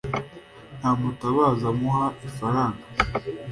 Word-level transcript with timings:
Ndamutabaza 0.77 1.67
muha 1.79 2.05
ifaranga. 2.27 2.83